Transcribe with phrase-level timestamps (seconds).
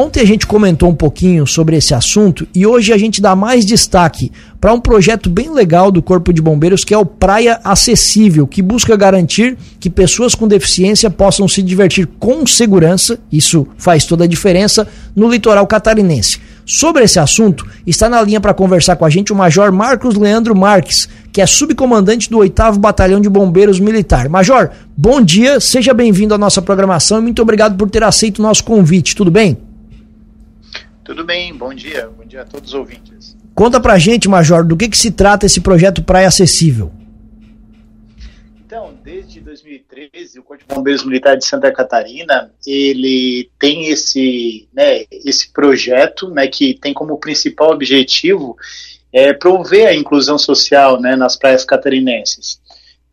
[0.00, 3.66] Ontem a gente comentou um pouquinho sobre esse assunto e hoje a gente dá mais
[3.66, 8.46] destaque para um projeto bem legal do Corpo de Bombeiros que é o Praia Acessível,
[8.46, 14.22] que busca garantir que pessoas com deficiência possam se divertir com segurança, isso faz toda
[14.22, 16.38] a diferença, no litoral catarinense.
[16.64, 20.56] Sobre esse assunto, está na linha para conversar com a gente o Major Marcos Leandro
[20.56, 24.28] Marques, que é subcomandante do 8 Batalhão de Bombeiros Militar.
[24.28, 28.42] Major, bom dia, seja bem-vindo à nossa programação e muito obrigado por ter aceito o
[28.42, 29.58] nosso convite, tudo bem?
[31.08, 33.34] Tudo bem, bom dia, bom dia a todos os ouvintes.
[33.54, 36.92] Conta pra gente, Major, do que, que se trata esse projeto Praia Acessível?
[38.66, 45.06] Então, desde 2013, o Corpo de Bombeiros Militar de Santa Catarina, ele tem esse, né,
[45.10, 48.54] esse projeto, né, que tem como principal objetivo
[49.10, 52.60] é, promover a inclusão social, né, nas praias catarinenses.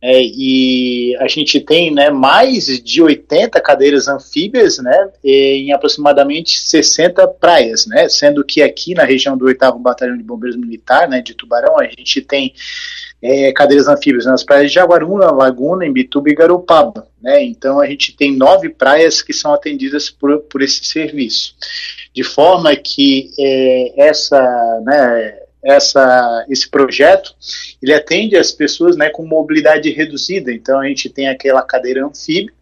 [0.00, 7.26] É, e a gente tem né, mais de 80 cadeiras anfíbias né, em aproximadamente 60
[7.28, 11.34] praias, né, sendo que aqui na região do 8 Batalhão de Bombeiros Militar, né, de
[11.34, 12.52] Tubarão, a gente tem
[13.22, 17.08] é, cadeiras anfíbias nas praias de Jaguaruna, Laguna, Imbituba e Garopaba.
[17.20, 21.54] Né, então a gente tem nove praias que são atendidas por, por esse serviço.
[22.14, 24.38] De forma que é, essa,
[24.84, 27.34] né, essa, esse projeto,
[27.82, 30.52] ele atende as pessoas né, com mobilidade reduzida.
[30.52, 32.52] Então a gente tem aquela cadeira anfíbia,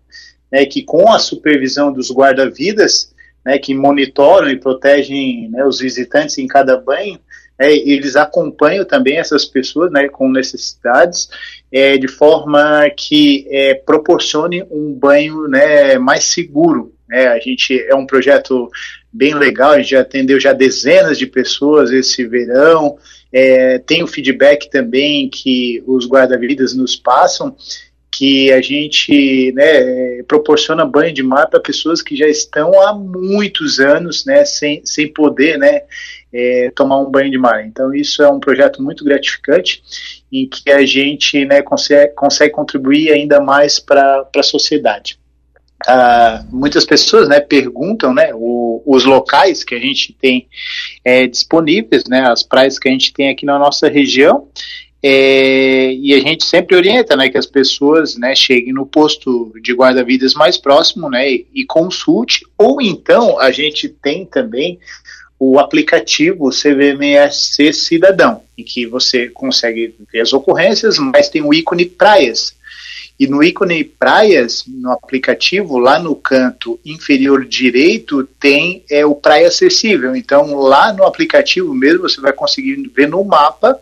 [0.51, 3.13] né, que com a supervisão dos guarda-vidas,
[3.45, 7.19] né, que monitoram e protegem né, os visitantes em cada banho,
[7.59, 11.29] é, eles acompanham também essas pessoas né, com necessidades
[11.71, 16.94] é, de forma que é, proporcione um banho né, mais seguro.
[17.09, 17.27] Né.
[17.29, 18.69] A gente é um projeto
[19.13, 22.99] bem legal, a gente já atendeu já dezenas de pessoas esse verão.
[23.33, 27.57] É, tem o feedback também que os guarda-vidas nos passam,
[28.17, 33.81] que a gente né, proporciona banho de mar para pessoas que já estão há muitos
[33.81, 35.83] anos né, sem, sem poder né,
[36.33, 37.67] é, tomar um banho de mar.
[37.67, 39.83] Então, isso é um projeto muito gratificante
[40.33, 45.19] em que a gente né, consegue, consegue contribuir ainda mais para a sociedade.
[45.87, 50.49] Ah, muitas pessoas né, perguntam né, o, os locais que a gente tem
[51.05, 54.49] é, disponíveis, né, as praias que a gente tem aqui na nossa região,
[55.03, 59.75] é, e a gente sempre orienta né, que as pessoas né, cheguem no posto de
[59.75, 64.79] guarda-vidas mais próximo né, e, e consulte, ou então a gente tem também
[65.39, 71.85] o aplicativo CVMSC Cidadão, em que você consegue ver as ocorrências, mas tem o ícone
[71.85, 72.57] praias.
[73.19, 79.47] E no ícone praias, no aplicativo, lá no canto inferior direito, tem é, o praia
[79.47, 80.17] acessível.
[80.17, 83.79] Então, lá no aplicativo mesmo, você vai conseguir ver no mapa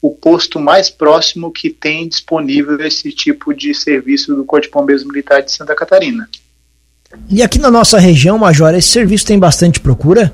[0.00, 5.04] o posto mais próximo que tem disponível esse tipo de serviço do Corpo de Bombeiros
[5.04, 6.28] Militar de Santa Catarina.
[7.28, 10.32] E aqui na nossa região, Major, esse serviço tem bastante procura?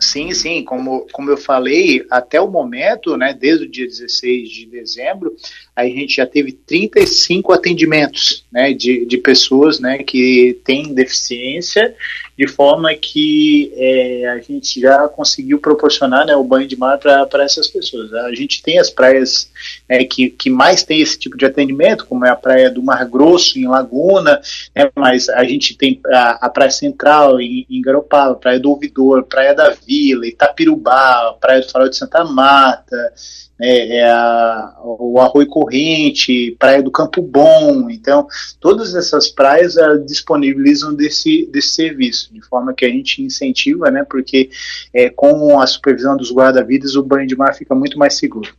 [0.00, 4.66] Sim, sim, como, como eu falei, até o momento, né, desde o dia 16 de
[4.66, 5.34] dezembro,
[5.78, 11.94] a gente já teve 35 atendimentos né, de, de pessoas né, que têm deficiência,
[12.36, 17.44] de forma que é, a gente já conseguiu proporcionar né, o banho de mar para
[17.44, 18.12] essas pessoas.
[18.12, 19.52] A gente tem as praias
[19.88, 23.08] é, que, que mais tem esse tipo de atendimento, como é a praia do Mar
[23.08, 24.40] Grosso, em Laguna,
[24.74, 29.22] né, mas a gente tem a, a Praia Central, em, em Garopaba, Praia do Ouvidor,
[29.22, 33.12] Praia da Vila, Itapirubá, Praia do Farol de Santa Marta,
[33.60, 37.90] é, é a, o Arroio Corrente, Praia do Campo Bom.
[37.90, 38.26] Então,
[38.58, 44.04] todas essas praias ah, disponibilizam desse, desse serviço, de forma que a gente incentiva, né,
[44.08, 44.48] porque
[44.94, 48.50] é, com a supervisão dos guarda-vidas o banho de mar fica muito mais seguro.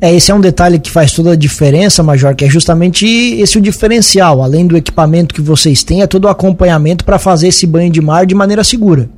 [0.00, 3.58] É, esse é um detalhe que faz toda a diferença, Major, que é justamente esse
[3.58, 4.42] o diferencial.
[4.42, 8.00] Além do equipamento que vocês têm, é todo o acompanhamento para fazer esse banho de
[8.00, 9.08] mar de maneira segura.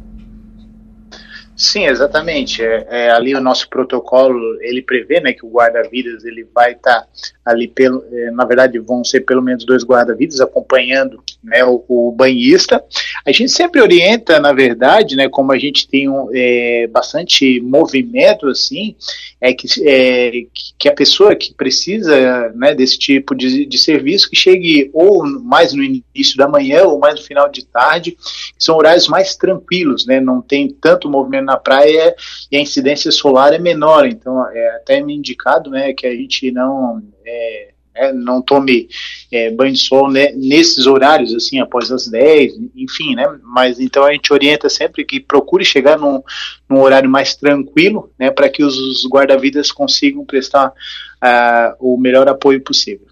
[1.60, 2.62] Sim, exatamente.
[2.62, 7.02] É, é, ali o nosso protocolo ele prevê, né, que o guarda-vidas ele vai estar
[7.02, 7.06] tá
[7.44, 12.12] ali pelo, é, na verdade vão ser pelo menos dois guarda-vidas acompanhando, né, o, o,
[12.12, 12.82] banhista.
[13.26, 18.48] A gente sempre orienta, na verdade, né, como a gente tem um, é, bastante movimento
[18.48, 18.96] assim,
[19.38, 20.32] é que, é
[20.78, 25.74] que a pessoa que precisa, né, desse tipo de, de serviço que chegue ou mais
[25.74, 28.16] no início da manhã ou mais no final de tarde,
[28.58, 32.14] são horários mais tranquilos, né, não tem tanto movimento na praia
[32.50, 36.52] e a incidência solar é menor, então é até me indicado né, que a gente
[36.52, 38.88] não, é, é, não tome
[39.32, 44.04] é, banho de sol né, nesses horários, assim, após as 10, enfim, né, mas então
[44.04, 46.22] a gente orienta sempre que procure chegar num,
[46.68, 52.60] num horário mais tranquilo, né, para que os guarda-vidas consigam prestar uh, o melhor apoio
[52.62, 53.08] possível.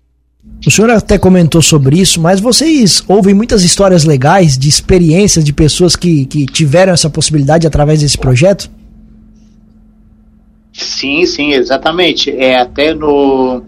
[0.66, 5.52] O senhor até comentou sobre isso, mas vocês ouvem muitas histórias legais de experiências de
[5.52, 8.70] pessoas que, que tiveram essa possibilidade através desse projeto?
[10.72, 12.30] Sim, sim, exatamente.
[12.30, 13.62] É até no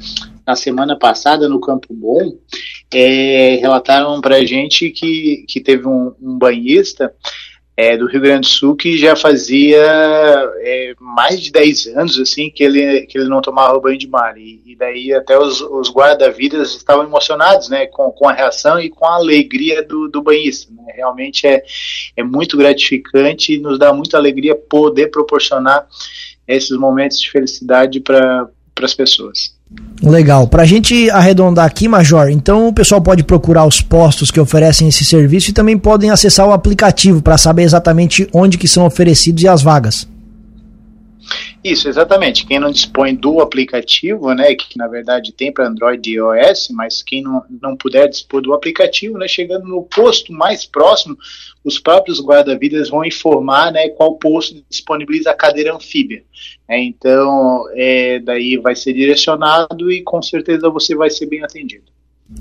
[0.46, 2.32] na semana passada no Campo Bom
[2.92, 7.12] é, relataram para gente que, que teve um, um banhista
[7.80, 9.80] é, do Rio Grande do Sul que já fazia
[10.58, 14.36] é, mais de 10 anos assim que ele, que ele não tomava banho de mar
[14.36, 18.90] e, e daí até os, os guarda-vidas estavam emocionados né, com, com a reação e
[18.90, 20.92] com a alegria do, do banhista né?
[20.94, 21.62] realmente é,
[22.18, 25.86] é muito gratificante e nos dá muita alegria poder proporcionar
[26.46, 28.02] esses momentos de felicidade
[28.80, 29.52] para as pessoas.
[30.02, 30.48] Legal.
[30.48, 34.88] Para a gente arredondar aqui, Major, então o pessoal pode procurar os postos que oferecem
[34.88, 39.42] esse serviço e também podem acessar o aplicativo para saber exatamente onde que são oferecidos
[39.42, 40.08] e as vagas.
[41.62, 42.46] Isso, exatamente.
[42.46, 47.02] Quem não dispõe do aplicativo, né, que na verdade tem para Android e iOS, mas
[47.02, 51.18] quem não, não puder dispor do aplicativo, né, chegando no posto mais próximo,
[51.62, 56.22] os próprios guarda-vidas vão informar, né, qual posto disponibiliza a cadeira anfíbia.
[56.66, 61.84] É, então, é, daí vai ser direcionado e com certeza você vai ser bem atendido.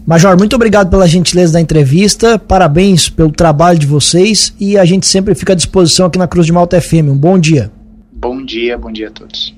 [0.06, 5.06] Major, muito obrigado pela gentileza da entrevista, parabéns pelo trabalho de vocês e a gente
[5.08, 7.10] sempre fica à disposição aqui na Cruz de Malta FM.
[7.10, 7.72] Um bom dia.
[8.22, 9.56] Bom dia, bom dia a todos.